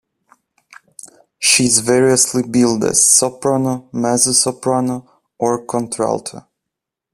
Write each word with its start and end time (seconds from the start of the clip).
She 1.37 1.65
is 1.65 1.77
variously 1.77 2.41
billed 2.41 2.83
as 2.85 2.97
a 2.97 3.01
soprano, 3.03 3.87
mezzo-soprano 3.93 5.07
or 5.37 5.63
contralto. 5.67 6.47